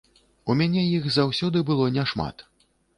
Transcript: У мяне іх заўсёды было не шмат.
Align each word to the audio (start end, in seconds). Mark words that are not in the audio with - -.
У 0.53 0.55
мяне 0.61 0.87
іх 0.97 1.05
заўсёды 1.19 1.65
было 1.71 1.89
не 2.01 2.11
шмат. 2.15 2.49